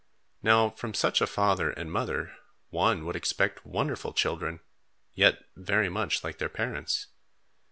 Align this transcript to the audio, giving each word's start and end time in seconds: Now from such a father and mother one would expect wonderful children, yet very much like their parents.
Now 0.41 0.71
from 0.71 0.95
such 0.95 1.21
a 1.21 1.27
father 1.27 1.69
and 1.69 1.91
mother 1.91 2.35
one 2.71 3.05
would 3.05 3.15
expect 3.15 3.67
wonderful 3.67 4.13
children, 4.13 4.61
yet 5.13 5.43
very 5.55 5.89
much 5.89 6.23
like 6.23 6.39
their 6.39 6.49
parents. 6.49 7.05